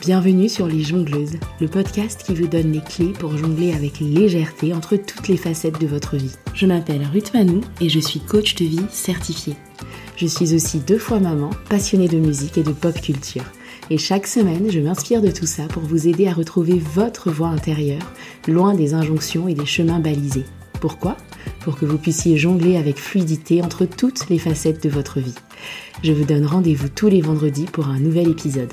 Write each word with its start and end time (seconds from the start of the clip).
Bienvenue 0.00 0.48
sur 0.48 0.66
Les 0.66 0.80
Jongleuses, 0.80 1.38
le 1.60 1.68
podcast 1.68 2.22
qui 2.24 2.34
vous 2.34 2.46
donne 2.46 2.72
les 2.72 2.80
clés 2.80 3.12
pour 3.12 3.36
jongler 3.36 3.74
avec 3.74 4.00
légèreté 4.00 4.72
entre 4.72 4.96
toutes 4.96 5.28
les 5.28 5.36
facettes 5.36 5.78
de 5.78 5.86
votre 5.86 6.16
vie. 6.16 6.34
Je 6.54 6.64
m'appelle 6.64 7.06
Ruth 7.12 7.34
Manou 7.34 7.60
et 7.82 7.90
je 7.90 8.00
suis 8.00 8.18
coach 8.18 8.54
de 8.54 8.64
vie 8.64 8.86
certifiée. 8.90 9.56
Je 10.16 10.26
suis 10.26 10.54
aussi 10.54 10.78
deux 10.78 10.98
fois 10.98 11.20
maman, 11.20 11.50
passionnée 11.68 12.08
de 12.08 12.18
musique 12.18 12.56
et 12.56 12.62
de 12.62 12.72
pop 12.72 12.98
culture. 12.98 13.44
Et 13.90 13.98
chaque 13.98 14.26
semaine, 14.26 14.70
je 14.70 14.80
m'inspire 14.80 15.20
de 15.20 15.30
tout 15.30 15.46
ça 15.46 15.64
pour 15.64 15.82
vous 15.82 16.08
aider 16.08 16.28
à 16.28 16.32
retrouver 16.32 16.78
votre 16.78 17.30
voix 17.30 17.48
intérieure, 17.48 18.12
loin 18.48 18.74
des 18.74 18.94
injonctions 18.94 19.48
et 19.48 19.54
des 19.54 19.66
chemins 19.66 20.00
balisés. 20.00 20.46
Pourquoi 20.80 21.16
Pour 21.60 21.76
que 21.76 21.84
vous 21.84 21.98
puissiez 21.98 22.36
jongler 22.36 22.76
avec 22.76 22.98
fluidité 22.98 23.62
entre 23.62 23.84
toutes 23.84 24.28
les 24.30 24.38
facettes 24.38 24.82
de 24.82 24.88
votre 24.88 25.20
vie. 25.20 25.34
Je 26.02 26.12
vous 26.12 26.24
donne 26.24 26.46
rendez-vous 26.46 26.88
tous 26.88 27.08
les 27.08 27.20
vendredis 27.20 27.66
pour 27.66 27.88
un 27.88 28.00
nouvel 28.00 28.28
épisode. 28.28 28.72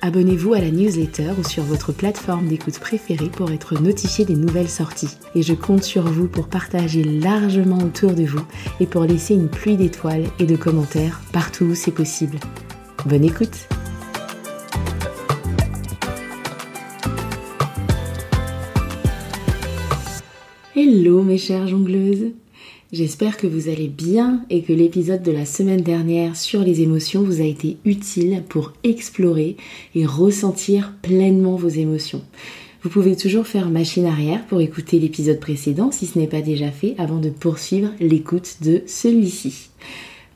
Abonnez-vous 0.00 0.54
à 0.54 0.60
la 0.60 0.70
newsletter 0.70 1.30
ou 1.38 1.48
sur 1.48 1.62
votre 1.62 1.92
plateforme 1.92 2.48
d'écoute 2.48 2.80
préférée 2.80 3.28
pour 3.28 3.52
être 3.52 3.80
notifié 3.80 4.24
des 4.24 4.34
nouvelles 4.34 4.68
sorties. 4.68 5.16
Et 5.36 5.42
je 5.42 5.54
compte 5.54 5.84
sur 5.84 6.02
vous 6.02 6.26
pour 6.26 6.48
partager 6.48 7.04
largement 7.04 7.78
autour 7.78 8.14
de 8.14 8.24
vous 8.24 8.44
et 8.80 8.86
pour 8.86 9.04
laisser 9.04 9.34
une 9.34 9.48
pluie 9.48 9.76
d'étoiles 9.76 10.26
et 10.40 10.44
de 10.44 10.56
commentaires 10.56 11.20
partout 11.32 11.66
où 11.66 11.74
c'est 11.76 11.92
possible. 11.92 12.38
Bonne 13.06 13.24
écoute 13.24 13.68
Hello 20.74 21.20
mes 21.22 21.36
chères 21.36 21.68
jongleuses 21.68 22.30
J'espère 22.94 23.36
que 23.36 23.46
vous 23.46 23.68
allez 23.68 23.88
bien 23.88 24.42
et 24.48 24.62
que 24.62 24.72
l'épisode 24.72 25.22
de 25.22 25.30
la 25.30 25.44
semaine 25.44 25.82
dernière 25.82 26.34
sur 26.34 26.62
les 26.62 26.80
émotions 26.80 27.22
vous 27.22 27.42
a 27.42 27.44
été 27.44 27.76
utile 27.84 28.42
pour 28.48 28.72
explorer 28.82 29.58
et 29.94 30.06
ressentir 30.06 30.94
pleinement 31.02 31.56
vos 31.56 31.68
émotions. 31.68 32.22
Vous 32.82 32.88
pouvez 32.88 33.16
toujours 33.16 33.46
faire 33.46 33.68
machine 33.68 34.06
arrière 34.06 34.46
pour 34.46 34.62
écouter 34.62 34.98
l'épisode 34.98 35.40
précédent 35.40 35.90
si 35.90 36.06
ce 36.06 36.18
n'est 36.18 36.26
pas 36.26 36.40
déjà 36.40 36.70
fait 36.70 36.94
avant 36.96 37.18
de 37.18 37.28
poursuivre 37.28 37.90
l'écoute 38.00 38.56
de 38.62 38.80
celui-ci. 38.86 39.68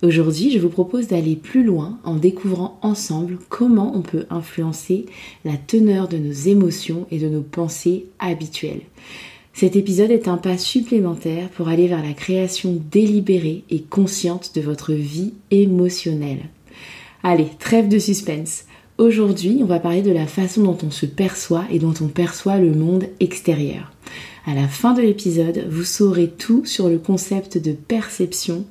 Aujourd'hui, 0.02 0.50
je 0.50 0.58
vous 0.58 0.68
propose 0.68 1.08
d'aller 1.08 1.36
plus 1.36 1.64
loin 1.64 1.98
en 2.04 2.16
découvrant 2.16 2.78
ensemble 2.82 3.38
comment 3.48 3.96
on 3.96 4.02
peut 4.02 4.26
influencer 4.28 5.06
la 5.46 5.56
teneur 5.56 6.08
de 6.08 6.18
nos 6.18 6.32
émotions 6.32 7.06
et 7.10 7.18
de 7.18 7.30
nos 7.30 7.40
pensées 7.40 8.04
habituelles. 8.18 8.82
Cet 9.56 9.74
épisode 9.74 10.10
est 10.10 10.28
un 10.28 10.36
pas 10.36 10.58
supplémentaire 10.58 11.48
pour 11.48 11.68
aller 11.68 11.86
vers 11.86 12.02
la 12.02 12.12
création 12.12 12.78
délibérée 12.90 13.64
et 13.70 13.80
consciente 13.80 14.54
de 14.54 14.60
votre 14.60 14.92
vie 14.92 15.32
émotionnelle. 15.50 16.50
Allez, 17.22 17.48
trêve 17.58 17.88
de 17.88 17.98
suspense. 17.98 18.66
Aujourd'hui, 18.98 19.60
on 19.62 19.64
va 19.64 19.80
parler 19.80 20.02
de 20.02 20.12
la 20.12 20.26
façon 20.26 20.62
dont 20.62 20.76
on 20.82 20.90
se 20.90 21.06
perçoit 21.06 21.64
et 21.70 21.78
dont 21.78 21.94
on 22.02 22.08
perçoit 22.08 22.58
le 22.58 22.72
monde 22.72 23.06
extérieur. 23.18 23.92
À 24.44 24.52
la 24.52 24.68
fin 24.68 24.92
de 24.92 25.00
l'épisode, 25.00 25.66
vous 25.70 25.84
saurez 25.84 26.28
tout 26.28 26.66
sur 26.66 26.90
le 26.90 26.98
concept 26.98 27.56
de 27.56 27.72
perception 27.72 28.66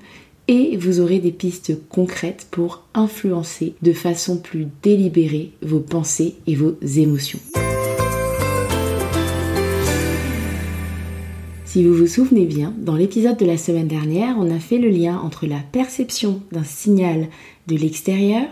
et 0.47 0.77
vous 0.77 0.99
aurez 0.99 1.17
des 1.17 1.31
pistes 1.31 1.73
concrètes 1.89 2.45
pour 2.51 2.83
influencer 2.93 3.73
de 3.81 3.91
façon 3.91 4.37
plus 4.37 4.67
délibérée 4.83 5.49
vos 5.63 5.79
pensées 5.79 6.35
et 6.45 6.53
vos 6.53 6.75
émotions. 6.95 7.39
Si 11.75 11.83
vous 11.83 11.93
vous 11.93 12.07
souvenez 12.07 12.45
bien, 12.45 12.73
dans 12.77 12.95
l'épisode 12.95 13.35
de 13.35 13.45
la 13.45 13.57
semaine 13.57 13.89
dernière, 13.89 14.37
on 14.39 14.49
a 14.49 14.59
fait 14.59 14.77
le 14.77 14.87
lien 14.87 15.19
entre 15.19 15.45
la 15.45 15.59
perception 15.59 16.41
d'un 16.53 16.63
signal 16.63 17.27
de 17.67 17.75
l'extérieur 17.75 18.47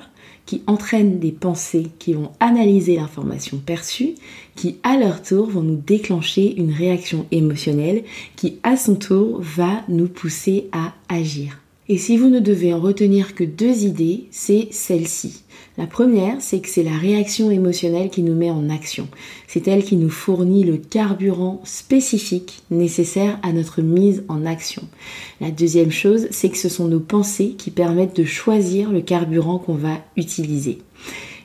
qui 0.46 0.62
entraîne 0.68 1.20
des 1.20 1.32
pensées 1.32 1.88
qui 2.00 2.16
vont 2.16 2.32
analyser 2.42 2.98
l'information 2.98 3.62
perçue, 3.66 4.16
qui 4.58 4.76
à 4.84 4.98
leur 4.98 5.22
tour 5.22 5.50
vont 5.50 5.64
nous 5.64 5.78
déclencher 5.78 6.54
une 6.58 6.74
réaction 6.74 7.26
émotionnelle 7.32 8.04
qui 8.36 8.60
à 8.62 8.76
son 8.76 8.96
tour 8.96 9.40
va 9.40 9.84
nous 9.88 10.10
pousser 10.10 10.68
à 10.74 10.92
agir. 11.08 11.63
Et 11.90 11.98
si 11.98 12.16
vous 12.18 12.30
ne 12.30 12.40
devez 12.40 12.74
en 12.74 12.80
retenir 12.80 13.36
que 13.36 13.44
deux 13.44 13.84
idées, 13.84 14.28
c'est 14.32 14.70
celle-ci. 14.72 15.44
La 15.78 15.86
première, 15.86 16.38
c'est 16.40 16.60
que 16.60 16.70
c'est 16.70 16.84
la 16.84 16.98
réaction 16.98 17.52
émotionnelle 17.52 18.10
qui 18.10 18.22
nous 18.22 18.36
met 18.36 18.52
en 18.52 18.70
action. 18.70 19.08
C'est 19.48 19.68
elle 19.68 19.84
qui 19.84 19.98
nous 19.98 20.10
fournit 20.10 20.64
le 20.64 20.78
carburant 20.78 21.62
spécifique 21.66 22.62
nécessaire 22.70 23.40
à 23.42 23.52
notre 23.52 23.82
mise 23.82 24.24
en 24.30 24.46
action. 24.46 24.84
La 25.42 25.52
deuxième 25.52 25.92
chose, 25.92 26.28
c'est 26.32 26.50
que 26.50 26.58
ce 26.58 26.70
sont 26.70 26.88
nos 26.88 27.00
pensées 27.00 27.56
qui 27.58 27.72
permettent 27.72 28.16
de 28.16 28.24
choisir 28.24 28.92
le 28.92 29.02
carburant 29.02 29.58
qu'on 29.58 29.74
va 29.74 29.98
utiliser. 30.16 30.78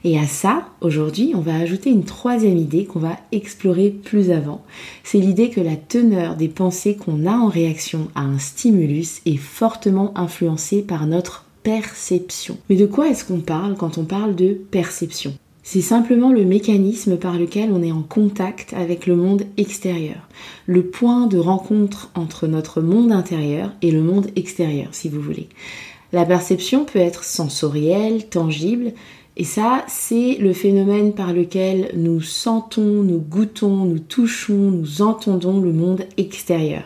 Et 0.04 0.18
à 0.18 0.26
ça, 0.26 0.68
aujourd'hui, 0.80 1.32
on 1.34 1.40
va 1.40 1.54
ajouter 1.56 1.90
une 1.90 2.04
troisième 2.04 2.56
idée 2.56 2.84
qu'on 2.84 3.00
va 3.00 3.16
explorer 3.32 3.90
plus 3.90 4.30
avant. 4.30 4.62
C'est 5.02 5.18
l'idée 5.18 5.50
que 5.50 5.60
la 5.60 5.76
teneur 5.76 6.36
des 6.36 6.48
pensées 6.48 6.96
qu'on 6.96 7.26
a 7.26 7.32
en 7.32 7.48
réaction 7.48 8.08
à 8.14 8.22
un 8.22 8.38
stimulus 8.38 9.20
est 9.26 9.36
fortement 9.36 10.16
influencée 10.16 10.82
par 10.82 11.06
notre 11.06 11.44
perception. 11.62 12.58
Mais 12.70 12.76
de 12.76 12.86
quoi 12.86 13.08
est-ce 13.08 13.24
qu'on 13.24 13.40
parle 13.40 13.76
quand 13.76 13.98
on 13.98 14.04
parle 14.04 14.36
de 14.36 14.54
perception? 14.70 15.34
C'est 15.70 15.82
simplement 15.82 16.32
le 16.32 16.46
mécanisme 16.46 17.18
par 17.18 17.36
lequel 17.36 17.72
on 17.72 17.82
est 17.82 17.92
en 17.92 18.00
contact 18.00 18.72
avec 18.72 19.06
le 19.06 19.16
monde 19.16 19.42
extérieur, 19.58 20.26
le 20.64 20.86
point 20.86 21.26
de 21.26 21.36
rencontre 21.36 22.10
entre 22.14 22.46
notre 22.46 22.80
monde 22.80 23.12
intérieur 23.12 23.72
et 23.82 23.90
le 23.90 24.00
monde 24.00 24.28
extérieur, 24.34 24.88
si 24.92 25.10
vous 25.10 25.20
voulez. 25.20 25.48
La 26.12 26.24
perception 26.24 26.86
peut 26.86 27.00
être 27.00 27.22
sensorielle, 27.22 28.30
tangible, 28.30 28.94
et 29.40 29.44
ça, 29.44 29.84
c'est 29.86 30.36
le 30.40 30.52
phénomène 30.52 31.12
par 31.12 31.32
lequel 31.32 31.92
nous 31.94 32.20
sentons, 32.20 33.04
nous 33.04 33.20
goûtons, 33.20 33.84
nous 33.84 34.00
touchons, 34.00 34.72
nous 34.72 35.00
entendons 35.00 35.60
le 35.60 35.72
monde 35.72 36.02
extérieur. 36.16 36.82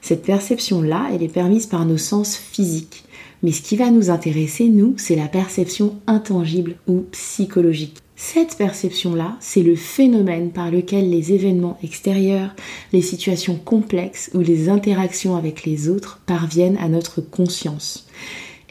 Cette 0.00 0.22
perception-là, 0.22 1.10
elle 1.12 1.22
est 1.22 1.28
permise 1.28 1.66
par 1.66 1.84
nos 1.84 1.98
sens 1.98 2.38
physiques. 2.38 3.04
Mais 3.42 3.52
ce 3.52 3.60
qui 3.60 3.76
va 3.76 3.90
nous 3.90 4.08
intéresser, 4.08 4.68
nous, 4.68 4.94
c'est 4.96 5.14
la 5.14 5.28
perception 5.28 5.96
intangible 6.06 6.76
ou 6.88 7.04
psychologique. 7.12 7.98
Cette 8.16 8.56
perception-là, 8.56 9.36
c'est 9.40 9.62
le 9.62 9.76
phénomène 9.76 10.52
par 10.52 10.70
lequel 10.70 11.10
les 11.10 11.32
événements 11.32 11.78
extérieurs, 11.82 12.54
les 12.94 13.02
situations 13.02 13.56
complexes 13.56 14.30
ou 14.32 14.40
les 14.40 14.70
interactions 14.70 15.36
avec 15.36 15.64
les 15.64 15.90
autres 15.90 16.20
parviennent 16.24 16.78
à 16.78 16.88
notre 16.88 17.20
conscience. 17.20 18.06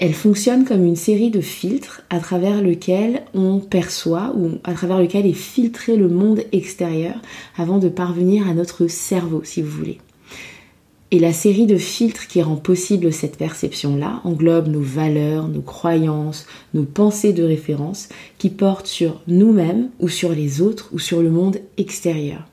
Elle 0.01 0.13
fonctionne 0.13 0.63
comme 0.63 0.85
une 0.85 0.95
série 0.95 1.29
de 1.29 1.41
filtres 1.41 2.03
à 2.09 2.19
travers 2.19 2.61
lequel 2.61 3.23
on 3.33 3.59
perçoit 3.59 4.33
ou 4.33 4.51
à 4.63 4.73
travers 4.73 4.97
lequel 4.97 5.25
est 5.25 5.33
filtré 5.33 5.97
le 5.97 6.07
monde 6.07 6.41
extérieur 6.53 7.15
avant 7.57 7.79
de 7.79 7.89
parvenir 7.89 8.47
à 8.47 8.53
notre 8.53 8.88
cerveau, 8.88 9.41
si 9.43 9.61
vous 9.61 9.69
voulez. 9.69 9.97
Et 11.11 11.19
la 11.19 11.33
série 11.33 11.65
de 11.65 11.75
filtres 11.75 12.27
qui 12.27 12.41
rend 12.41 12.55
possible 12.55 13.11
cette 13.11 13.35
perception-là 13.35 14.21
englobe 14.23 14.69
nos 14.69 14.79
valeurs, 14.79 15.49
nos 15.49 15.61
croyances, 15.61 16.45
nos 16.73 16.83
pensées 16.83 17.33
de 17.33 17.43
référence 17.43 18.07
qui 18.38 18.49
portent 18.49 18.88
sur 18.88 19.21
nous-mêmes 19.27 19.89
ou 19.99 20.07
sur 20.07 20.29
les 20.29 20.61
autres 20.61 20.91
ou 20.93 20.99
sur 20.99 21.21
le 21.21 21.29
monde 21.29 21.57
extérieur. 21.75 22.45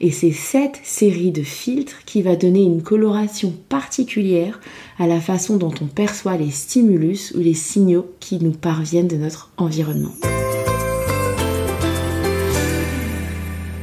Et 0.00 0.10
c'est 0.10 0.32
cette 0.32 0.80
série 0.84 1.32
de 1.32 1.42
filtres 1.42 2.04
qui 2.06 2.22
va 2.22 2.36
donner 2.36 2.62
une 2.62 2.82
coloration 2.82 3.52
particulière 3.68 4.60
à 4.98 5.06
la 5.06 5.20
façon 5.20 5.56
dont 5.56 5.74
on 5.80 5.86
perçoit 5.86 6.36
les 6.36 6.50
stimulus 6.50 7.32
ou 7.36 7.40
les 7.40 7.54
signaux 7.54 8.06
qui 8.20 8.38
nous 8.38 8.52
parviennent 8.52 9.08
de 9.08 9.16
notre 9.16 9.50
environnement. 9.56 10.14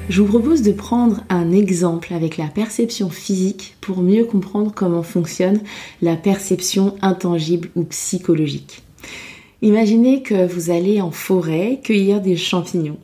Je 0.07 0.21
vous 0.21 0.27
propose 0.27 0.61
de 0.61 0.71
prendre 0.71 1.23
un 1.29 1.51
exemple 1.51 2.13
avec 2.13 2.37
la 2.37 2.45
perception 2.45 3.09
physique 3.09 3.75
pour 3.81 4.03
mieux 4.03 4.23
comprendre 4.23 4.71
comment 4.73 5.01
fonctionne 5.01 5.59
la 6.01 6.15
perception 6.15 6.95
intangible 7.01 7.69
ou 7.75 7.83
psychologique. 7.85 8.83
Imaginez 9.66 10.22
que 10.22 10.46
vous 10.46 10.70
allez 10.70 11.02
en 11.02 11.09
forêt 11.09 11.79
cueillir 11.84 12.22
des 12.22 12.38
champignons. 12.38 13.00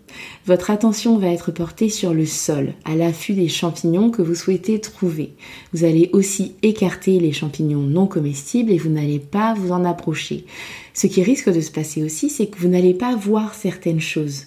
Votre 0.46 0.70
attention 0.70 1.18
va 1.18 1.30
être 1.30 1.50
portée 1.50 1.90
sur 1.90 2.14
le 2.14 2.28
sol, 2.28 2.76
à 2.86 2.94
l'affût 2.96 3.34
des 3.34 3.48
champignons 3.48 4.12
que 4.12 4.22
vous 4.22 4.36
souhaitez 4.36 4.80
trouver. 4.80 5.34
Vous 5.74 5.86
allez 5.86 6.12
aussi 6.14 6.54
écarter 6.62 7.20
les 7.20 7.32
champignons 7.32 7.82
non 7.82 8.06
comestibles 8.06 8.72
et 8.72 8.78
vous 8.78 8.92
n'allez 8.92 9.18
pas 9.18 9.56
vous 9.56 9.72
en 9.72 9.84
approcher. 9.84 10.46
Ce 10.94 11.08
qui 11.08 11.24
risque 11.24 11.52
de 11.52 11.62
se 11.62 11.72
passer 11.72 12.04
aussi, 12.04 12.30
c'est 12.30 12.46
que 12.46 12.60
vous 12.60 12.68
n'allez 12.68 12.94
pas 12.94 13.16
voir 13.16 13.56
certaines 13.56 14.00
choses. 14.00 14.44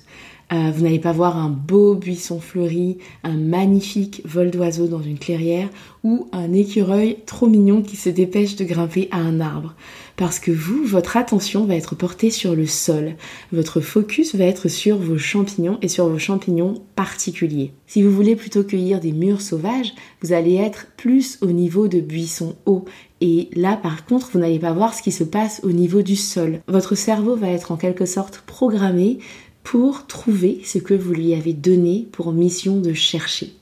Euh, 0.55 0.71
vous 0.73 0.85
n'allez 0.85 1.01
pas 1.01 1.13
voir 1.13 1.37
un 1.37 1.49
beau 1.49 1.97
buisson 1.97 2.39
fleuri, 2.39 2.99
un 3.25 3.35
magnifique 3.35 4.23
vol 4.25 4.51
d'oiseau 4.53 4.87
dans 4.87 5.03
une 5.03 5.19
clairière 5.19 5.69
ou 6.05 6.29
un 6.33 6.53
écureuil 6.53 7.17
trop 7.27 7.49
mignon 7.49 7.83
qui 7.83 7.97
se 7.97 8.09
dépêche 8.09 8.55
de 8.55 8.65
grimper 8.65 9.09
à 9.11 9.17
un 9.17 9.41
arbre. 9.41 9.75
Parce 10.17 10.39
que 10.39 10.53
vous, 10.53 10.85
votre 10.85 11.17
attention 11.17 11.65
va 11.65 11.75
être 11.75 11.97
portée 11.97 12.31
sur 12.31 12.55
le 12.55 12.67
sol. 12.67 13.15
Votre 13.53 13.81
focus 13.81 14.37
va 14.37 14.45
être 14.45 14.69
sur 14.69 14.97
vos 14.97 15.19
champignons 15.19 15.79
et 15.83 15.89
sur 15.89 16.09
vos 16.09 16.21
champignons 16.21 16.83
particuliers. 16.95 17.73
Si 17.89 18.03
vous 18.03 18.13
voulez 18.13 18.37
plutôt 18.37 18.63
cueillir 18.63 19.01
des 19.01 19.11
murs 19.11 19.41
sauvages, 19.41 19.93
vous 20.23 20.33
allez 20.33 20.55
être 20.55 20.87
plus 20.97 21.39
au 21.41 21.51
niveau 21.51 21.89
de 21.89 21.99
buissons 21.99 22.55
hauts. 22.65 22.85
Et 23.21 23.49
là, 23.57 23.77
par 23.77 24.05
contre, 24.05 24.31
vous 24.33 24.39
n'allez 24.39 24.59
pas 24.59 24.73
voir 24.73 24.95
ce 24.95 25.03
qui 25.03 25.11
se 25.11 25.25
passe 25.25 25.61
au 25.65 25.73
niveau 25.73 26.03
du 26.03 26.15
sol. 26.15 26.61
Votre 26.69 26.95
cerveau 26.95 27.35
va 27.35 27.49
être 27.49 27.73
en 27.73 27.77
quelque 27.77 28.07
sorte 28.07 28.45
programmé 28.47 29.19
pour 29.65 30.07
trouver 30.07 30.61
ce 30.63 30.79
que 30.79 30.95
vous 30.95 31.13
lui 31.13 31.35
avez 31.35 31.53
donné 31.53 32.07
pour 32.13 32.33
mission 32.33 32.79
de 32.79 32.93
chercher. 32.93 33.55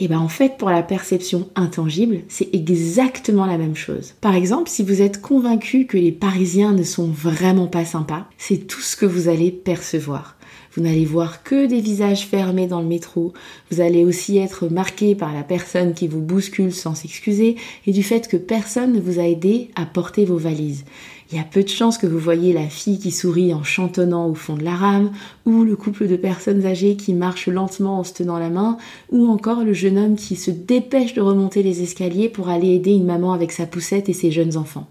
Et 0.00 0.08
bien 0.08 0.18
en 0.18 0.28
fait, 0.28 0.58
pour 0.58 0.70
la 0.70 0.82
perception 0.82 1.48
intangible, 1.54 2.22
c'est 2.28 2.52
exactement 2.52 3.46
la 3.46 3.58
même 3.58 3.76
chose. 3.76 4.14
Par 4.20 4.34
exemple, 4.34 4.68
si 4.68 4.82
vous 4.82 5.00
êtes 5.00 5.20
convaincu 5.20 5.86
que 5.86 5.96
les 5.96 6.10
Parisiens 6.10 6.72
ne 6.72 6.82
sont 6.82 7.06
vraiment 7.06 7.68
pas 7.68 7.84
sympas, 7.84 8.26
c'est 8.36 8.66
tout 8.66 8.80
ce 8.80 8.96
que 8.96 9.06
vous 9.06 9.28
allez 9.28 9.52
percevoir. 9.52 10.36
Vous 10.74 10.82
n'allez 10.82 11.04
voir 11.04 11.42
que 11.42 11.66
des 11.66 11.80
visages 11.80 12.26
fermés 12.26 12.66
dans 12.66 12.80
le 12.80 12.86
métro. 12.86 13.32
Vous 13.70 13.80
allez 13.80 14.04
aussi 14.04 14.38
être 14.38 14.68
marqué 14.68 15.14
par 15.14 15.32
la 15.32 15.42
personne 15.42 15.94
qui 15.94 16.08
vous 16.08 16.20
bouscule 16.20 16.72
sans 16.72 16.94
s'excuser 16.94 17.56
et 17.86 17.92
du 17.92 18.02
fait 18.02 18.28
que 18.28 18.36
personne 18.36 18.92
ne 18.92 19.00
vous 19.00 19.20
a 19.20 19.24
aidé 19.24 19.70
à 19.76 19.86
porter 19.86 20.24
vos 20.24 20.36
valises. 20.36 20.84
Il 21.30 21.38
y 21.38 21.40
a 21.40 21.44
peu 21.44 21.62
de 21.62 21.68
chances 21.68 21.98
que 21.98 22.06
vous 22.06 22.18
voyez 22.18 22.52
la 22.52 22.68
fille 22.68 22.98
qui 22.98 23.10
sourit 23.10 23.54
en 23.54 23.64
chantonnant 23.64 24.28
au 24.28 24.34
fond 24.34 24.56
de 24.56 24.62
la 24.62 24.74
rame, 24.74 25.10
ou 25.46 25.64
le 25.64 25.74
couple 25.74 26.06
de 26.06 26.16
personnes 26.16 26.66
âgées 26.66 26.96
qui 26.96 27.14
marchent 27.14 27.48
lentement 27.48 27.98
en 27.98 28.04
se 28.04 28.12
tenant 28.12 28.38
la 28.38 28.50
main, 28.50 28.76
ou 29.10 29.28
encore 29.28 29.64
le 29.64 29.72
jeune 29.72 29.98
homme 29.98 30.16
qui 30.16 30.36
se 30.36 30.50
dépêche 30.50 31.14
de 31.14 31.22
remonter 31.22 31.62
les 31.62 31.82
escaliers 31.82 32.28
pour 32.28 32.50
aller 32.50 32.74
aider 32.74 32.92
une 32.92 33.06
maman 33.06 33.32
avec 33.32 33.52
sa 33.52 33.66
poussette 33.66 34.08
et 34.08 34.12
ses 34.12 34.30
jeunes 34.30 34.56
enfants. 34.56 34.86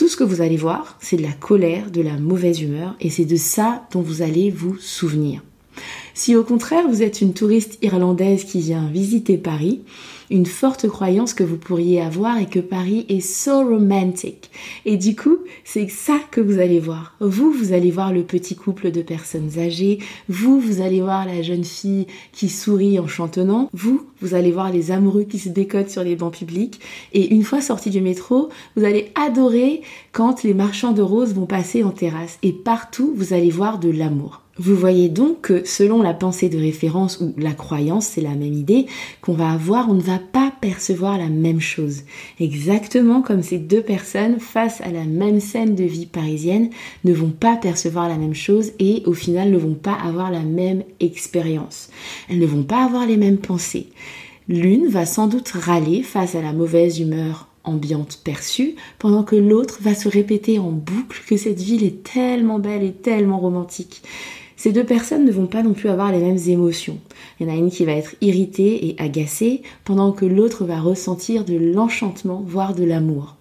Tout 0.00 0.08
ce 0.08 0.16
que 0.16 0.24
vous 0.24 0.40
allez 0.40 0.56
voir, 0.56 0.96
c'est 1.02 1.18
de 1.18 1.22
la 1.22 1.32
colère, 1.32 1.90
de 1.90 2.00
la 2.00 2.16
mauvaise 2.16 2.62
humeur, 2.62 2.96
et 3.02 3.10
c'est 3.10 3.26
de 3.26 3.36
ça 3.36 3.86
dont 3.92 4.00
vous 4.00 4.22
allez 4.22 4.50
vous 4.50 4.78
souvenir. 4.78 5.42
Si 6.14 6.34
au 6.34 6.42
contraire 6.42 6.88
vous 6.88 7.02
êtes 7.02 7.20
une 7.20 7.34
touriste 7.34 7.76
irlandaise 7.82 8.44
qui 8.44 8.60
vient 8.60 8.88
visiter 8.88 9.36
Paris, 9.36 9.82
une 10.30 10.46
forte 10.46 10.88
croyance 10.88 11.34
que 11.34 11.44
vous 11.44 11.56
pourriez 11.56 12.00
avoir 12.00 12.38
est 12.38 12.48
que 12.48 12.60
Paris 12.60 13.04
est 13.08 13.20
so 13.20 13.58
romantic. 13.58 14.50
Et 14.84 14.96
du 14.96 15.16
coup, 15.16 15.38
c'est 15.64 15.88
ça 15.88 16.18
que 16.30 16.40
vous 16.40 16.60
allez 16.60 16.78
voir. 16.78 17.14
Vous, 17.20 17.50
vous 17.50 17.72
allez 17.72 17.90
voir 17.90 18.12
le 18.12 18.22
petit 18.22 18.54
couple 18.54 18.92
de 18.92 19.02
personnes 19.02 19.58
âgées. 19.58 19.98
Vous, 20.28 20.60
vous 20.60 20.80
allez 20.80 21.00
voir 21.00 21.26
la 21.26 21.42
jeune 21.42 21.64
fille 21.64 22.06
qui 22.32 22.48
sourit 22.48 22.98
en 22.98 23.08
chantonnant. 23.08 23.68
Vous, 23.72 24.06
vous 24.20 24.34
allez 24.34 24.52
voir 24.52 24.72
les 24.72 24.90
amoureux 24.90 25.24
qui 25.24 25.38
se 25.38 25.48
décotent 25.48 25.90
sur 25.90 26.04
les 26.04 26.16
bancs 26.16 26.32
publics. 26.32 26.80
Et 27.12 27.34
une 27.34 27.42
fois 27.42 27.60
sorti 27.60 27.90
du 27.90 28.00
métro, 28.00 28.48
vous 28.76 28.84
allez 28.84 29.10
adorer 29.14 29.82
quand 30.12 30.42
les 30.42 30.54
marchands 30.54 30.92
de 30.92 31.02
roses 31.02 31.34
vont 31.34 31.46
passer 31.46 31.82
en 31.82 31.90
terrasse. 31.90 32.38
Et 32.42 32.52
partout, 32.52 33.12
vous 33.16 33.32
allez 33.32 33.50
voir 33.50 33.78
de 33.78 33.90
l'amour. 33.90 34.42
Vous 34.62 34.76
voyez 34.76 35.08
donc 35.08 35.40
que 35.40 35.64
selon 35.64 36.02
la 36.02 36.12
pensée 36.12 36.50
de 36.50 36.58
référence 36.58 37.18
ou 37.22 37.32
la 37.38 37.52
croyance, 37.52 38.04
c'est 38.04 38.20
la 38.20 38.34
même 38.34 38.52
idée 38.52 38.84
qu'on 39.22 39.32
va 39.32 39.52
avoir, 39.52 39.88
on 39.88 39.94
ne 39.94 40.02
va 40.02 40.18
pas 40.18 40.52
percevoir 40.60 41.16
la 41.16 41.30
même 41.30 41.62
chose. 41.62 42.02
Exactement 42.40 43.22
comme 43.22 43.42
ces 43.42 43.56
deux 43.56 43.80
personnes 43.80 44.38
face 44.38 44.82
à 44.82 44.90
la 44.90 45.06
même 45.06 45.40
scène 45.40 45.74
de 45.74 45.84
vie 45.84 46.04
parisienne 46.04 46.68
ne 47.04 47.14
vont 47.14 47.30
pas 47.30 47.56
percevoir 47.56 48.06
la 48.06 48.18
même 48.18 48.34
chose 48.34 48.72
et 48.78 49.02
au 49.06 49.14
final 49.14 49.50
ne 49.50 49.56
vont 49.56 49.72
pas 49.72 49.94
avoir 49.94 50.30
la 50.30 50.42
même 50.42 50.82
expérience. 51.00 51.88
Elles 52.28 52.38
ne 52.38 52.44
vont 52.44 52.64
pas 52.64 52.84
avoir 52.84 53.06
les 53.06 53.16
mêmes 53.16 53.38
pensées. 53.38 53.86
L'une 54.46 54.88
va 54.88 55.06
sans 55.06 55.26
doute 55.26 55.48
râler 55.48 56.02
face 56.02 56.34
à 56.34 56.42
la 56.42 56.52
mauvaise 56.52 57.00
humeur 57.00 57.48
ambiante 57.64 58.20
perçue, 58.24 58.74
pendant 58.98 59.22
que 59.22 59.36
l'autre 59.36 59.78
va 59.80 59.94
se 59.94 60.08
répéter 60.08 60.58
en 60.58 60.70
boucle 60.70 61.22
que 61.26 61.36
cette 61.36 61.60
ville 61.60 61.84
est 61.84 62.02
tellement 62.02 62.58
belle 62.58 62.82
et 62.82 62.92
tellement 62.92 63.38
romantique. 63.38 64.02
Ces 64.62 64.72
deux 64.72 64.84
personnes 64.84 65.24
ne 65.24 65.32
vont 65.32 65.46
pas 65.46 65.62
non 65.62 65.72
plus 65.72 65.88
avoir 65.88 66.12
les 66.12 66.18
mêmes 66.18 66.36
émotions. 66.48 66.98
Il 67.38 67.46
y 67.46 67.50
en 67.50 67.54
a 67.54 67.56
une 67.56 67.70
qui 67.70 67.86
va 67.86 67.92
être 67.92 68.14
irritée 68.20 68.88
et 68.88 68.94
agacée, 68.98 69.62
pendant 69.86 70.12
que 70.12 70.26
l'autre 70.26 70.66
va 70.66 70.78
ressentir 70.78 71.46
de 71.46 71.54
l'enchantement, 71.54 72.44
voire 72.46 72.74
de 72.74 72.84
l'amour. 72.84 73.36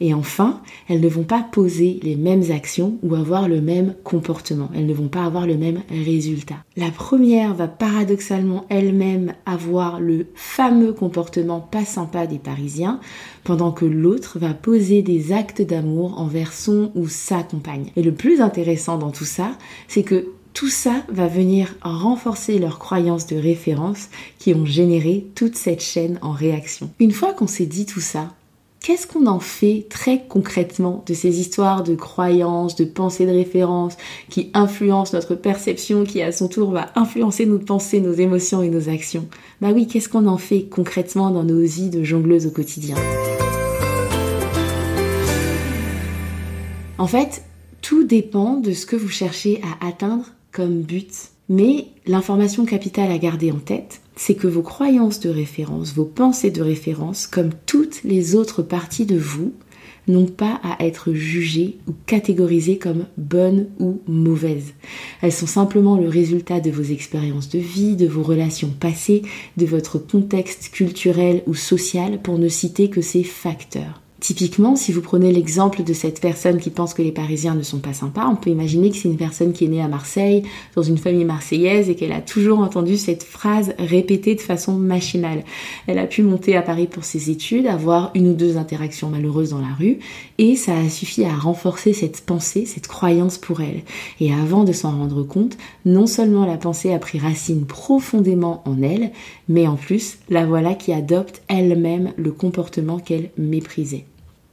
Et 0.00 0.12
enfin, 0.12 0.60
elles 0.88 1.00
ne 1.00 1.08
vont 1.08 1.22
pas 1.22 1.46
poser 1.52 2.00
les 2.02 2.16
mêmes 2.16 2.50
actions 2.50 2.98
ou 3.04 3.14
avoir 3.14 3.48
le 3.48 3.60
même 3.60 3.94
comportement. 4.02 4.68
Elles 4.74 4.86
ne 4.86 4.92
vont 4.92 5.06
pas 5.06 5.24
avoir 5.24 5.46
le 5.46 5.56
même 5.56 5.82
résultat. 5.88 6.56
La 6.76 6.90
première 6.90 7.54
va 7.54 7.68
paradoxalement 7.68 8.66
elle-même 8.68 9.34
avoir 9.46 10.00
le 10.00 10.26
fameux 10.34 10.92
comportement 10.92 11.60
pas 11.60 11.84
sympa 11.84 12.26
des 12.26 12.40
Parisiens, 12.40 12.98
pendant 13.44 13.70
que 13.70 13.84
l'autre 13.84 14.40
va 14.40 14.52
poser 14.52 15.02
des 15.02 15.32
actes 15.32 15.62
d'amour 15.62 16.20
envers 16.20 16.52
son 16.52 16.90
ou 16.96 17.06
sa 17.06 17.44
compagne. 17.44 17.92
Et 17.94 18.02
le 18.02 18.12
plus 18.12 18.40
intéressant 18.40 18.98
dans 18.98 19.12
tout 19.12 19.24
ça, 19.24 19.52
c'est 19.86 20.02
que 20.02 20.32
tout 20.56 20.70
ça 20.70 21.02
va 21.10 21.26
venir 21.26 21.74
renforcer 21.82 22.58
leurs 22.58 22.78
croyances 22.78 23.26
de 23.26 23.36
référence 23.36 24.08
qui 24.38 24.54
ont 24.54 24.64
généré 24.64 25.26
toute 25.34 25.54
cette 25.54 25.82
chaîne 25.82 26.18
en 26.22 26.30
réaction. 26.30 26.88
Une 26.98 27.12
fois 27.12 27.34
qu'on 27.34 27.46
s'est 27.46 27.66
dit 27.66 27.84
tout 27.84 28.00
ça, 28.00 28.32
qu'est-ce 28.80 29.06
qu'on 29.06 29.26
en 29.26 29.38
fait 29.38 29.84
très 29.90 30.24
concrètement 30.26 31.04
de 31.06 31.12
ces 31.12 31.40
histoires 31.40 31.82
de 31.82 31.94
croyances, 31.94 32.74
de 32.74 32.86
pensées 32.86 33.26
de 33.26 33.32
référence 33.32 33.98
qui 34.30 34.50
influencent 34.54 35.14
notre 35.14 35.34
perception, 35.34 36.04
qui 36.04 36.22
à 36.22 36.32
son 36.32 36.48
tour 36.48 36.70
va 36.70 36.90
influencer 36.94 37.44
nos 37.44 37.58
pensées, 37.58 38.00
nos 38.00 38.14
émotions 38.14 38.62
et 38.62 38.70
nos 38.70 38.88
actions? 38.88 39.28
Bah 39.60 39.72
oui, 39.74 39.86
qu'est-ce 39.86 40.08
qu'on 40.08 40.26
en 40.26 40.38
fait 40.38 40.62
concrètement 40.70 41.30
dans 41.30 41.44
nos 41.44 41.60
vies 41.60 41.90
de 41.90 42.02
jongleuses 42.02 42.46
au 42.46 42.50
quotidien? 42.50 42.96
En 46.96 47.06
fait, 47.06 47.42
tout 47.82 48.04
dépend 48.04 48.54
de 48.54 48.72
ce 48.72 48.86
que 48.86 48.96
vous 48.96 49.10
cherchez 49.10 49.60
à 49.62 49.86
atteindre 49.86 50.24
but. 50.64 51.30
Mais 51.48 51.86
l'information 52.06 52.64
capitale 52.64 53.12
à 53.12 53.18
garder 53.18 53.52
en 53.52 53.58
tête, 53.58 54.00
c'est 54.16 54.34
que 54.34 54.48
vos 54.48 54.62
croyances 54.62 55.20
de 55.20 55.30
référence, 55.30 55.94
vos 55.94 56.04
pensées 56.04 56.50
de 56.50 56.62
référence, 56.62 57.26
comme 57.26 57.50
toutes 57.66 58.02
les 58.02 58.34
autres 58.34 58.62
parties 58.62 59.06
de 59.06 59.18
vous, 59.18 59.52
n'ont 60.08 60.26
pas 60.26 60.60
à 60.62 60.84
être 60.84 61.12
jugées 61.12 61.78
ou 61.88 61.92
catégorisées 62.06 62.78
comme 62.78 63.06
bonnes 63.16 63.66
ou 63.78 64.00
mauvaises. 64.06 64.74
Elles 65.20 65.32
sont 65.32 65.46
simplement 65.46 65.96
le 65.96 66.08
résultat 66.08 66.60
de 66.60 66.70
vos 66.70 66.82
expériences 66.82 67.48
de 67.48 67.58
vie, 67.58 67.96
de 67.96 68.06
vos 68.06 68.22
relations 68.22 68.70
passées, 68.70 69.22
de 69.56 69.66
votre 69.66 69.98
contexte 69.98 70.70
culturel 70.70 71.42
ou 71.46 71.54
social, 71.54 72.20
pour 72.22 72.38
ne 72.38 72.48
citer 72.48 72.88
que 72.88 73.00
ces 73.00 73.24
facteurs. 73.24 74.00
Typiquement, 74.18 74.76
si 74.76 74.92
vous 74.92 75.02
prenez 75.02 75.30
l'exemple 75.30 75.84
de 75.84 75.92
cette 75.92 76.22
personne 76.22 76.58
qui 76.58 76.70
pense 76.70 76.94
que 76.94 77.02
les 77.02 77.12
Parisiens 77.12 77.54
ne 77.54 77.62
sont 77.62 77.80
pas 77.80 77.92
sympas, 77.92 78.26
on 78.26 78.34
peut 78.34 78.48
imaginer 78.48 78.90
que 78.90 78.96
c'est 78.96 79.10
une 79.10 79.18
personne 79.18 79.52
qui 79.52 79.66
est 79.66 79.68
née 79.68 79.82
à 79.82 79.88
Marseille, 79.88 80.42
dans 80.74 80.82
une 80.82 80.96
famille 80.96 81.26
marseillaise, 81.26 81.90
et 81.90 81.96
qu'elle 81.96 82.12
a 82.12 82.22
toujours 82.22 82.60
entendu 82.60 82.96
cette 82.96 83.22
phrase 83.22 83.74
répétée 83.78 84.34
de 84.34 84.40
façon 84.40 84.72
machinale. 84.72 85.44
Elle 85.86 85.98
a 85.98 86.06
pu 86.06 86.22
monter 86.22 86.56
à 86.56 86.62
Paris 86.62 86.86
pour 86.86 87.04
ses 87.04 87.30
études, 87.30 87.66
avoir 87.66 88.10
une 88.14 88.28
ou 88.28 88.32
deux 88.32 88.56
interactions 88.56 89.10
malheureuses 89.10 89.50
dans 89.50 89.60
la 89.60 89.74
rue, 89.78 89.98
et 90.38 90.56
ça 90.56 90.74
a 90.74 90.88
suffi 90.88 91.24
à 91.26 91.34
renforcer 91.34 91.92
cette 91.92 92.22
pensée, 92.22 92.64
cette 92.64 92.88
croyance 92.88 93.36
pour 93.36 93.60
elle. 93.60 93.82
Et 94.18 94.32
avant 94.32 94.64
de 94.64 94.72
s'en 94.72 94.92
rendre 94.92 95.24
compte, 95.24 95.58
non 95.84 96.06
seulement 96.06 96.46
la 96.46 96.56
pensée 96.56 96.94
a 96.94 96.98
pris 96.98 97.18
racine 97.18 97.66
profondément 97.66 98.62
en 98.64 98.80
elle, 98.80 99.12
mais 99.50 99.66
en 99.66 99.76
plus, 99.76 100.16
la 100.30 100.46
voilà 100.46 100.74
qui 100.74 100.94
adopte 100.94 101.42
elle-même 101.48 102.14
le 102.16 102.32
comportement 102.32 102.98
qu'elle 102.98 103.30
méprisait. 103.36 104.06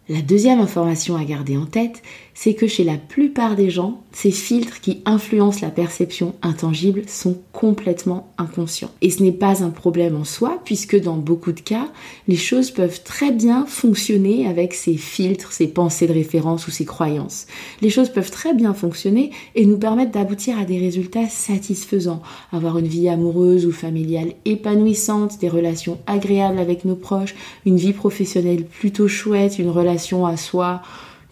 La 0.09 0.21
deuxième 0.21 0.59
information 0.59 1.15
à 1.15 1.23
garder 1.23 1.55
en 1.55 1.65
tête, 1.65 2.01
c'est 2.33 2.55
que 2.55 2.67
chez 2.67 2.83
la 2.83 2.97
plupart 2.97 3.55
des 3.55 3.69
gens, 3.69 4.01
ces 4.11 4.31
filtres 4.31 4.81
qui 4.81 5.01
influencent 5.05 5.61
la 5.61 5.71
perception 5.71 6.35
intangible 6.41 7.03
sont 7.07 7.37
complètement 7.53 8.27
inconscients. 8.37 8.91
Et 9.01 9.09
ce 9.09 9.23
n'est 9.23 9.31
pas 9.31 9.63
un 9.63 9.69
problème 9.69 10.17
en 10.17 10.25
soi, 10.25 10.59
puisque 10.65 10.99
dans 10.99 11.15
beaucoup 11.15 11.53
de 11.53 11.61
cas, 11.61 11.87
les 12.27 12.35
choses 12.35 12.69
peuvent 12.69 13.01
très 13.03 13.31
bien 13.31 13.65
fonctionner 13.65 14.45
avec 14.45 14.73
ces 14.73 14.97
filtres, 14.97 15.53
ces 15.53 15.67
pensées 15.67 16.07
de 16.07 16.13
référence 16.13 16.67
ou 16.67 16.71
ces 16.71 16.85
croyances. 16.85 17.47
Les 17.81 17.89
choses 17.89 18.09
peuvent 18.09 18.31
très 18.31 18.53
bien 18.53 18.73
fonctionner 18.73 19.31
et 19.55 19.65
nous 19.65 19.77
permettre 19.77 20.11
d'aboutir 20.11 20.59
à 20.59 20.65
des 20.65 20.79
résultats 20.79 21.29
satisfaisants, 21.29 22.21
avoir 22.51 22.77
une 22.77 22.87
vie 22.87 23.07
amoureuse 23.07 23.65
ou 23.65 23.71
familiale 23.71 24.33
épanouissante, 24.43 25.39
des 25.39 25.49
relations 25.49 25.99
agréables 26.07 26.59
avec 26.59 26.83
nos 26.83 26.95
proches, 26.95 27.35
une 27.65 27.77
vie 27.77 27.93
professionnelle 27.93 28.65
plutôt 28.65 29.07
chouette, 29.07 29.59
une 29.59 29.69
relation 29.69 29.92
à 30.25 30.37
soi 30.37 30.81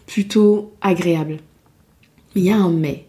plutôt 0.06 0.72
agréable. 0.80 1.38
Il 2.34 2.42
y 2.42 2.50
a 2.50 2.56
un 2.56 2.70
mais. 2.70 3.06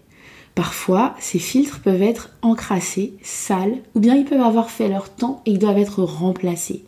Parfois, 0.56 1.16
ces 1.20 1.40
filtres 1.40 1.80
peuvent 1.80 2.04
être 2.04 2.30
encrassés, 2.42 3.14
sales, 3.24 3.78
ou 3.96 4.00
bien 4.00 4.16
ils 4.16 4.26
peuvent 4.26 4.42
avoir 4.42 4.70
fait 4.70 4.88
leur 4.88 5.10
temps 5.10 5.42
et 5.46 5.52
ils 5.52 5.60
doivent 5.60 5.80
être 5.80 6.04
remplacés. 6.04 6.84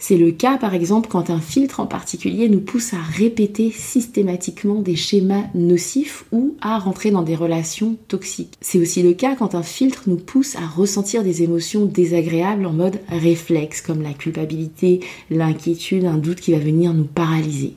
C'est 0.00 0.16
le 0.16 0.30
cas 0.30 0.58
par 0.58 0.74
exemple 0.74 1.08
quand 1.10 1.28
un 1.28 1.40
filtre 1.40 1.80
en 1.80 1.86
particulier 1.86 2.48
nous 2.48 2.60
pousse 2.60 2.94
à 2.94 2.98
répéter 3.00 3.72
systématiquement 3.72 4.80
des 4.80 4.94
schémas 4.94 5.46
nocifs 5.54 6.24
ou 6.30 6.54
à 6.60 6.78
rentrer 6.78 7.10
dans 7.10 7.22
des 7.22 7.34
relations 7.34 7.96
toxiques. 8.06 8.54
C'est 8.60 8.78
aussi 8.78 9.02
le 9.02 9.12
cas 9.12 9.34
quand 9.34 9.56
un 9.56 9.64
filtre 9.64 10.04
nous 10.06 10.16
pousse 10.16 10.54
à 10.54 10.66
ressentir 10.66 11.24
des 11.24 11.42
émotions 11.42 11.84
désagréables 11.84 12.66
en 12.66 12.72
mode 12.72 13.00
réflexe 13.08 13.82
comme 13.82 14.02
la 14.02 14.14
culpabilité, 14.14 15.00
l'inquiétude, 15.30 16.04
un 16.04 16.16
doute 16.16 16.40
qui 16.40 16.52
va 16.52 16.58
venir 16.58 16.94
nous 16.94 17.04
paralyser. 17.04 17.74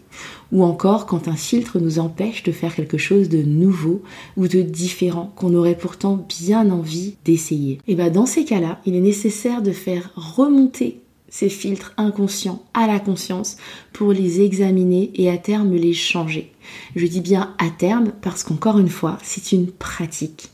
Ou 0.51 0.63
encore 0.63 1.07
quand 1.07 1.27
un 1.27 1.35
filtre 1.35 1.79
nous 1.79 1.97
empêche 1.97 2.43
de 2.43 2.51
faire 2.51 2.75
quelque 2.75 2.97
chose 2.97 3.29
de 3.29 3.41
nouveau 3.41 4.03
ou 4.37 4.47
de 4.47 4.61
différent 4.61 5.31
qu'on 5.35 5.55
aurait 5.55 5.77
pourtant 5.77 6.23
bien 6.27 6.69
envie 6.69 7.15
d'essayer. 7.25 7.79
Et 7.87 7.95
bien 7.95 8.11
dans 8.11 8.25
ces 8.27 8.45
cas-là, 8.45 8.79
il 8.85 8.95
est 8.95 9.01
nécessaire 9.01 9.63
de 9.63 9.71
faire 9.71 10.11
remonter 10.15 11.00
ces 11.31 11.49
filtres 11.49 11.93
inconscients 11.97 12.61
à 12.75 12.85
la 12.85 12.99
conscience 12.99 13.57
pour 13.93 14.13
les 14.13 14.41
examiner 14.41 15.09
et 15.15 15.31
à 15.31 15.37
terme 15.39 15.73
les 15.73 15.93
changer. 15.93 16.51
Je 16.95 17.07
dis 17.07 17.21
bien 17.21 17.55
à 17.57 17.69
terme 17.69 18.11
parce 18.21 18.43
qu'encore 18.43 18.77
une 18.77 18.89
fois, 18.89 19.17
c'est 19.23 19.51
une 19.53 19.71
pratique. 19.71 20.49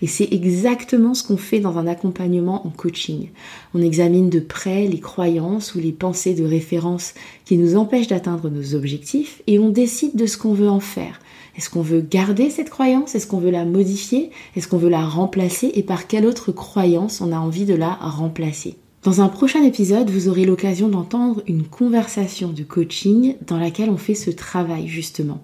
Et 0.00 0.06
c'est 0.06 0.28
exactement 0.32 1.14
ce 1.14 1.22
qu'on 1.26 1.36
fait 1.36 1.60
dans 1.60 1.78
un 1.78 1.86
accompagnement 1.86 2.66
en 2.66 2.70
coaching. 2.70 3.30
On 3.74 3.82
examine 3.82 4.30
de 4.30 4.40
près 4.40 4.86
les 4.86 5.00
croyances 5.00 5.74
ou 5.74 5.80
les 5.80 5.92
pensées 5.92 6.34
de 6.34 6.44
référence 6.44 7.14
qui 7.44 7.56
nous 7.56 7.76
empêchent 7.76 8.08
d'atteindre 8.08 8.50
nos 8.50 8.74
objectifs 8.74 9.42
et 9.46 9.58
on 9.58 9.70
décide 9.70 10.16
de 10.16 10.26
ce 10.26 10.36
qu'on 10.36 10.54
veut 10.54 10.68
en 10.68 10.80
faire. 10.80 11.20
Est-ce 11.56 11.68
qu'on 11.68 11.82
veut 11.82 12.00
garder 12.00 12.48
cette 12.48 12.70
croyance? 12.70 13.14
Est-ce 13.14 13.26
qu'on 13.26 13.40
veut 13.40 13.50
la 13.50 13.64
modifier? 13.64 14.30
Est-ce 14.56 14.68
qu'on 14.68 14.78
veut 14.78 14.88
la 14.88 15.06
remplacer? 15.06 15.70
Et 15.74 15.82
par 15.82 16.06
quelle 16.06 16.26
autre 16.26 16.52
croyance 16.52 17.20
on 17.20 17.32
a 17.32 17.38
envie 17.38 17.66
de 17.66 17.74
la 17.74 17.94
remplacer? 17.94 18.76
Dans 19.02 19.20
un 19.20 19.28
prochain 19.28 19.64
épisode, 19.64 20.10
vous 20.10 20.28
aurez 20.28 20.44
l'occasion 20.44 20.88
d'entendre 20.88 21.42
une 21.48 21.64
conversation 21.64 22.50
de 22.50 22.62
coaching 22.62 23.34
dans 23.44 23.58
laquelle 23.58 23.90
on 23.90 23.96
fait 23.96 24.14
ce 24.14 24.30
travail 24.30 24.86
justement. 24.86 25.42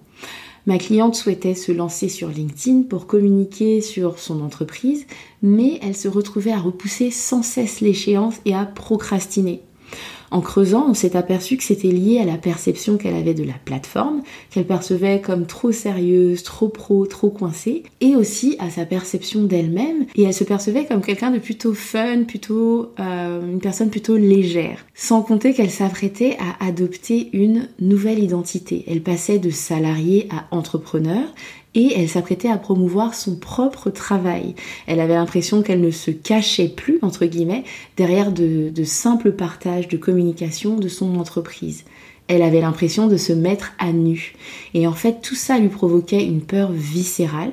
Ma 0.65 0.77
cliente 0.77 1.15
souhaitait 1.15 1.55
se 1.55 1.73
lancer 1.73 2.07
sur 2.07 2.29
LinkedIn 2.29 2.83
pour 2.83 3.05
communiquer 3.05 3.81
sur 3.81 4.17
son 4.17 4.41
entreprise, 4.41 5.05
mais 5.41 5.77
elle 5.81 5.95
se 5.95 6.07
retrouvait 6.07 6.53
à 6.53 6.59
repousser 6.59 7.11
sans 7.11 7.43
cesse 7.43 7.81
l'échéance 7.81 8.35
et 8.45 8.55
à 8.55 8.65
procrastiner. 8.65 9.61
En 10.31 10.41
creusant, 10.41 10.87
on 10.89 10.93
s'est 10.93 11.15
aperçu 11.15 11.57
que 11.57 11.63
c'était 11.63 11.87
lié 11.87 12.19
à 12.19 12.25
la 12.25 12.37
perception 12.37 12.97
qu'elle 12.97 13.15
avait 13.15 13.33
de 13.33 13.43
la 13.43 13.53
plateforme, 13.65 14.21
qu'elle 14.51 14.65
percevait 14.65 15.21
comme 15.21 15.45
trop 15.45 15.71
sérieuse, 15.71 16.43
trop 16.43 16.69
pro, 16.69 17.05
trop 17.05 17.29
coincée, 17.29 17.83
et 18.01 18.15
aussi 18.15 18.55
à 18.59 18.69
sa 18.69 18.85
perception 18.85 19.43
d'elle-même. 19.43 20.05
Et 20.15 20.23
elle 20.23 20.33
se 20.33 20.43
percevait 20.43 20.85
comme 20.85 21.01
quelqu'un 21.01 21.31
de 21.31 21.39
plutôt 21.39 21.73
fun, 21.73 22.23
plutôt 22.23 22.91
euh, 22.99 23.41
une 23.41 23.59
personne 23.59 23.89
plutôt 23.89 24.17
légère. 24.17 24.85
Sans 24.93 25.21
compter 25.21 25.53
qu'elle 25.53 25.71
s'apprêtait 25.71 26.37
à 26.39 26.65
adopter 26.65 27.29
une 27.33 27.67
nouvelle 27.79 28.19
identité. 28.19 28.83
Elle 28.87 29.01
passait 29.01 29.39
de 29.39 29.49
salariée 29.49 30.27
à 30.29 30.55
entrepreneur 30.55 31.23
et 31.75 31.93
elle 31.95 32.09
s'apprêtait 32.09 32.49
à 32.49 32.57
promouvoir 32.57 33.13
son 33.13 33.35
propre 33.35 33.89
travail. 33.89 34.55
Elle 34.87 34.99
avait 34.99 35.13
l'impression 35.13 35.61
qu'elle 35.61 35.81
ne 35.81 35.91
se 35.91 36.11
cachait 36.11 36.67
plus, 36.67 36.99
entre 37.01 37.25
guillemets, 37.25 37.63
derrière 37.95 38.31
de, 38.31 38.71
simples 38.83 39.31
partages 39.31 39.87
de 39.87 39.97
communication 39.97 40.77
de 40.77 40.87
son 40.87 41.15
entreprise. 41.17 41.85
Elle 42.27 42.41
avait 42.41 42.61
l'impression 42.61 43.07
de 43.07 43.17
se 43.17 43.33
mettre 43.33 43.73
à 43.79 43.91
nu. 43.91 44.33
Et 44.73 44.87
en 44.87 44.93
fait, 44.93 45.21
tout 45.21 45.35
ça 45.35 45.59
lui 45.59 45.69
provoquait 45.69 46.25
une 46.25 46.41
peur 46.41 46.71
viscérale 46.71 47.51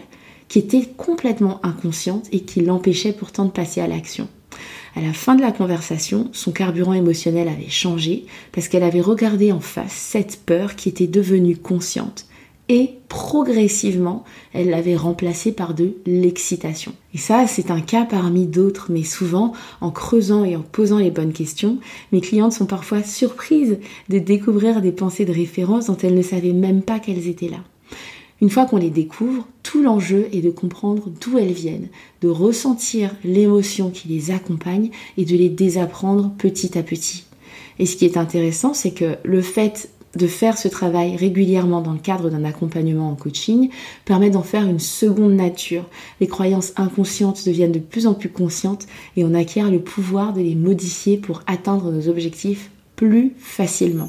qui 0.48 0.58
était 0.58 0.88
complètement 0.96 1.64
inconsciente 1.64 2.26
et 2.32 2.40
qui 2.40 2.60
l'empêchait 2.60 3.12
pourtant 3.12 3.46
de 3.46 3.50
passer 3.50 3.80
à 3.80 3.86
l'action. 3.86 4.28
À 4.94 5.00
la 5.02 5.12
fin 5.12 5.34
de 5.34 5.42
la 5.42 5.52
conversation, 5.52 6.30
son 6.32 6.52
carburant 6.52 6.94
émotionnel 6.94 7.48
avait 7.48 7.68
changé 7.68 8.24
parce 8.52 8.68
qu'elle 8.68 8.82
avait 8.82 9.00
regardé 9.00 9.52
en 9.52 9.60
face 9.60 9.92
cette 9.92 10.40
peur 10.46 10.74
qui 10.74 10.88
était 10.88 11.06
devenue 11.06 11.56
consciente 11.56 12.26
et 12.68 12.94
progressivement, 13.08 14.24
elle 14.52 14.70
l'avait 14.70 14.96
remplacé 14.96 15.52
par 15.52 15.72
de 15.74 15.94
l'excitation. 16.04 16.92
Et 17.14 17.18
ça, 17.18 17.46
c'est 17.46 17.70
un 17.70 17.80
cas 17.80 18.04
parmi 18.04 18.46
d'autres, 18.46 18.88
mais 18.90 19.04
souvent, 19.04 19.52
en 19.80 19.90
creusant 19.90 20.44
et 20.44 20.56
en 20.56 20.62
posant 20.62 20.98
les 20.98 21.12
bonnes 21.12 21.32
questions, 21.32 21.78
mes 22.12 22.20
clientes 22.20 22.52
sont 22.52 22.66
parfois 22.66 23.02
surprises 23.02 23.78
de 24.08 24.18
découvrir 24.18 24.80
des 24.80 24.92
pensées 24.92 25.24
de 25.24 25.32
référence 25.32 25.86
dont 25.86 25.96
elles 25.96 26.16
ne 26.16 26.22
savaient 26.22 26.52
même 26.52 26.82
pas 26.82 26.98
qu'elles 26.98 27.28
étaient 27.28 27.48
là. 27.48 27.62
Une 28.42 28.50
fois 28.50 28.66
qu'on 28.66 28.76
les 28.76 28.90
découvre, 28.90 29.46
tout 29.62 29.82
l'enjeu 29.82 30.28
est 30.32 30.42
de 30.42 30.50
comprendre 30.50 31.10
d'où 31.20 31.38
elles 31.38 31.52
viennent, 31.52 31.88
de 32.20 32.28
ressentir 32.28 33.14
l'émotion 33.24 33.90
qui 33.90 34.08
les 34.08 34.30
accompagne 34.30 34.90
et 35.16 35.24
de 35.24 35.36
les 35.36 35.48
désapprendre 35.48 36.32
petit 36.36 36.76
à 36.76 36.82
petit. 36.82 37.24
Et 37.78 37.86
ce 37.86 37.96
qui 37.96 38.04
est 38.04 38.16
intéressant, 38.16 38.74
c'est 38.74 38.92
que 38.92 39.16
le 39.24 39.40
fait 39.40 39.90
de 40.16 40.26
faire 40.26 40.58
ce 40.58 40.68
travail 40.68 41.16
régulièrement 41.16 41.80
dans 41.80 41.92
le 41.92 41.98
cadre 41.98 42.30
d'un 42.30 42.44
accompagnement 42.44 43.10
en 43.10 43.14
coaching 43.14 43.70
permet 44.04 44.30
d'en 44.30 44.42
faire 44.42 44.66
une 44.66 44.78
seconde 44.78 45.34
nature. 45.34 45.84
Les 46.20 46.26
croyances 46.26 46.72
inconscientes 46.76 47.46
deviennent 47.46 47.72
de 47.72 47.78
plus 47.78 48.06
en 48.06 48.14
plus 48.14 48.30
conscientes 48.30 48.86
et 49.16 49.24
on 49.24 49.34
acquiert 49.34 49.70
le 49.70 49.80
pouvoir 49.80 50.32
de 50.32 50.40
les 50.40 50.54
modifier 50.54 51.16
pour 51.16 51.42
atteindre 51.46 51.90
nos 51.90 52.08
objectifs 52.08 52.70
plus 52.96 53.32
facilement. 53.38 54.08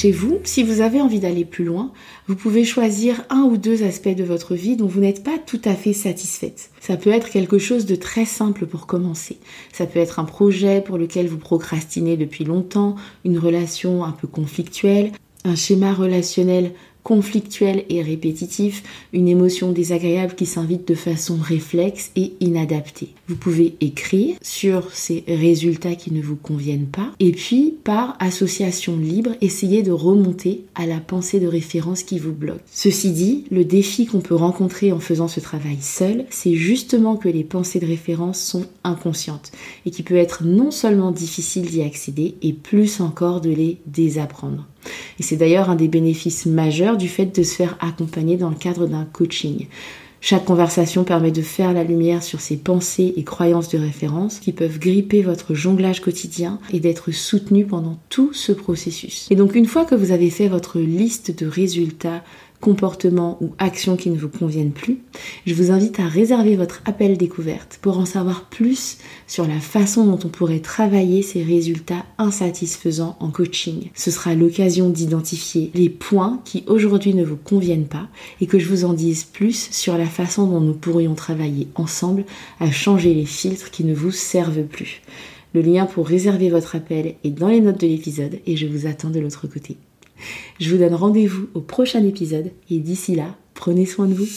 Chez 0.00 0.12
vous, 0.12 0.38
si 0.44 0.62
vous 0.62 0.80
avez 0.80 1.00
envie 1.00 1.18
d'aller 1.18 1.44
plus 1.44 1.64
loin, 1.64 1.90
vous 2.28 2.36
pouvez 2.36 2.62
choisir 2.62 3.24
un 3.30 3.40
ou 3.40 3.56
deux 3.56 3.82
aspects 3.82 4.14
de 4.14 4.22
votre 4.22 4.54
vie 4.54 4.76
dont 4.76 4.86
vous 4.86 5.00
n'êtes 5.00 5.24
pas 5.24 5.38
tout 5.44 5.60
à 5.64 5.74
fait 5.74 5.92
satisfaite. 5.92 6.70
Ça 6.80 6.96
peut 6.96 7.10
être 7.10 7.30
quelque 7.30 7.58
chose 7.58 7.84
de 7.84 7.96
très 7.96 8.24
simple 8.24 8.66
pour 8.66 8.86
commencer. 8.86 9.38
Ça 9.72 9.86
peut 9.86 9.98
être 9.98 10.20
un 10.20 10.24
projet 10.24 10.82
pour 10.82 10.98
lequel 10.98 11.26
vous 11.26 11.36
procrastinez 11.36 12.16
depuis 12.16 12.44
longtemps, 12.44 12.94
une 13.24 13.40
relation 13.40 14.04
un 14.04 14.12
peu 14.12 14.28
conflictuelle, 14.28 15.10
un 15.44 15.56
schéma 15.56 15.92
relationnel 15.92 16.74
conflictuel 17.08 17.84
et 17.88 18.02
répétitif, 18.02 18.82
une 19.14 19.28
émotion 19.28 19.72
désagréable 19.72 20.34
qui 20.34 20.44
s'invite 20.44 20.86
de 20.86 20.94
façon 20.94 21.38
réflexe 21.40 22.10
et 22.16 22.34
inadaptée. 22.40 23.14
Vous 23.28 23.36
pouvez 23.36 23.76
écrire 23.80 24.36
sur 24.42 24.92
ces 24.92 25.24
résultats 25.26 25.94
qui 25.94 26.12
ne 26.12 26.20
vous 26.20 26.36
conviennent 26.36 26.88
pas 26.88 27.10
et 27.18 27.32
puis 27.32 27.74
par 27.82 28.14
association 28.20 28.98
libre, 28.98 29.30
essayer 29.40 29.82
de 29.82 29.90
remonter 29.90 30.66
à 30.74 30.84
la 30.84 31.00
pensée 31.00 31.40
de 31.40 31.46
référence 31.46 32.02
qui 32.02 32.18
vous 32.18 32.34
bloque. 32.34 32.60
Ceci 32.70 33.10
dit, 33.12 33.44
le 33.50 33.64
défi 33.64 34.04
qu'on 34.04 34.20
peut 34.20 34.34
rencontrer 34.34 34.92
en 34.92 35.00
faisant 35.00 35.28
ce 35.28 35.40
travail 35.40 35.78
seul, 35.80 36.26
c'est 36.28 36.56
justement 36.56 37.16
que 37.16 37.30
les 37.30 37.44
pensées 37.44 37.80
de 37.80 37.86
référence 37.86 38.38
sont 38.38 38.66
inconscientes 38.84 39.50
et 39.86 39.90
qu'il 39.90 40.04
peut 40.04 40.16
être 40.16 40.44
non 40.44 40.70
seulement 40.70 41.10
difficile 41.10 41.70
d'y 41.70 41.80
accéder 41.80 42.34
et 42.42 42.52
plus 42.52 43.00
encore 43.00 43.40
de 43.40 43.48
les 43.48 43.78
désapprendre. 43.86 44.66
Et 45.18 45.22
c'est 45.22 45.36
d'ailleurs 45.36 45.70
un 45.70 45.76
des 45.76 45.88
bénéfices 45.88 46.46
majeurs 46.46 46.96
du 46.96 47.08
fait 47.08 47.26
de 47.26 47.42
se 47.42 47.54
faire 47.54 47.76
accompagner 47.80 48.36
dans 48.36 48.50
le 48.50 48.56
cadre 48.56 48.86
d'un 48.86 49.04
coaching. 49.04 49.66
Chaque 50.20 50.44
conversation 50.44 51.04
permet 51.04 51.30
de 51.30 51.42
faire 51.42 51.72
la 51.72 51.84
lumière 51.84 52.24
sur 52.24 52.40
ces 52.40 52.56
pensées 52.56 53.14
et 53.16 53.22
croyances 53.22 53.68
de 53.68 53.78
référence 53.78 54.40
qui 54.40 54.52
peuvent 54.52 54.80
gripper 54.80 55.22
votre 55.22 55.54
jonglage 55.54 56.00
quotidien 56.00 56.58
et 56.72 56.80
d'être 56.80 57.12
soutenu 57.12 57.64
pendant 57.64 57.98
tout 58.08 58.32
ce 58.32 58.50
processus. 58.50 59.28
Et 59.30 59.36
donc 59.36 59.54
une 59.54 59.66
fois 59.66 59.84
que 59.84 59.94
vous 59.94 60.10
avez 60.10 60.30
fait 60.30 60.48
votre 60.48 60.80
liste 60.80 61.38
de 61.38 61.46
résultats 61.46 62.24
comportements 62.60 63.38
ou 63.40 63.50
actions 63.58 63.96
qui 63.96 64.10
ne 64.10 64.18
vous 64.18 64.28
conviennent 64.28 64.72
plus, 64.72 64.98
je 65.46 65.54
vous 65.54 65.70
invite 65.70 66.00
à 66.00 66.06
réserver 66.06 66.56
votre 66.56 66.82
appel 66.84 67.16
découverte 67.16 67.78
pour 67.80 67.98
en 67.98 68.04
savoir 68.04 68.46
plus 68.46 68.98
sur 69.26 69.46
la 69.46 69.60
façon 69.60 70.06
dont 70.06 70.18
on 70.24 70.28
pourrait 70.28 70.60
travailler 70.60 71.22
ces 71.22 71.42
résultats 71.42 72.04
insatisfaisants 72.18 73.16
en 73.20 73.30
coaching. 73.30 73.90
Ce 73.94 74.10
sera 74.10 74.34
l'occasion 74.34 74.90
d'identifier 74.90 75.70
les 75.74 75.88
points 75.88 76.40
qui 76.44 76.64
aujourd'hui 76.66 77.14
ne 77.14 77.24
vous 77.24 77.36
conviennent 77.36 77.86
pas 77.88 78.08
et 78.40 78.46
que 78.46 78.58
je 78.58 78.68
vous 78.68 78.84
en 78.84 78.92
dise 78.92 79.24
plus 79.24 79.68
sur 79.70 79.96
la 79.96 80.06
façon 80.06 80.46
dont 80.46 80.60
nous 80.60 80.74
pourrions 80.74 81.14
travailler 81.14 81.68
ensemble 81.74 82.24
à 82.60 82.70
changer 82.70 83.14
les 83.14 83.26
filtres 83.26 83.70
qui 83.70 83.84
ne 83.84 83.94
vous 83.94 84.12
servent 84.12 84.64
plus. 84.64 85.02
Le 85.54 85.62
lien 85.62 85.86
pour 85.86 86.06
réserver 86.06 86.50
votre 86.50 86.76
appel 86.76 87.14
est 87.24 87.30
dans 87.30 87.48
les 87.48 87.60
notes 87.60 87.80
de 87.80 87.86
l'épisode 87.86 88.38
et 88.46 88.56
je 88.56 88.66
vous 88.66 88.86
attends 88.86 89.10
de 89.10 89.20
l'autre 89.20 89.46
côté. 89.46 89.76
Je 90.60 90.70
vous 90.70 90.78
donne 90.78 90.94
rendez-vous 90.94 91.48
au 91.54 91.60
prochain 91.60 92.04
épisode 92.04 92.50
et 92.70 92.78
d'ici 92.78 93.14
là, 93.14 93.36
prenez 93.54 93.86
soin 93.86 94.06
de 94.06 94.14
vous. 94.14 94.28